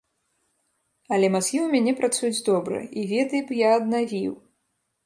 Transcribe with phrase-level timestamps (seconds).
[1.17, 4.33] Але мазгі ў мяне працуюць добра, і веды б я аднавіў.